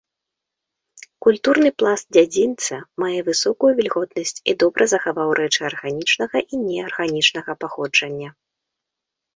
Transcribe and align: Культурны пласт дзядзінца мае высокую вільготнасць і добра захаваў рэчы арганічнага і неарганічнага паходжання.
Культурны 1.25 1.71
пласт 1.81 2.07
дзядзінца 2.17 2.75
мае 3.05 3.19
высокую 3.29 3.71
вільготнасць 3.81 4.35
і 4.41 4.51
добра 4.65 4.83
захаваў 4.95 5.29
рэчы 5.43 5.61
арганічнага 5.71 6.37
і 6.53 6.65
неарганічнага 6.67 7.51
паходжання. 7.65 8.29